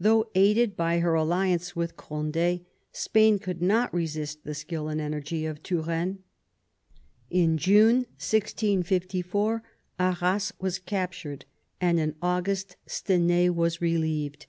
[0.00, 5.44] Though aided by her alliance with Cond^, Spain could not resist the skill and energy
[5.44, 6.20] of Turenne.
[7.28, 9.62] In June 1654
[9.98, 11.44] Arras was captured,
[11.78, 14.46] and in August Stenay was relieved.